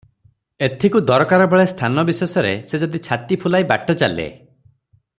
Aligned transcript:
ଏଥିକୁ 0.67 1.01
ଦରକାର 1.09 1.47
ବେଳେ 1.51 1.65
ସ୍ଥାନ 1.73 2.05
ବିଶେଷରେ 2.09 2.55
ସେ 2.71 2.81
ଯଦି 2.85 3.03
ଛାତି 3.09 3.41
ଫୁଲାଇ 3.45 3.69
ବାଟ 3.75 3.99
ଚାଲେ 4.05 4.29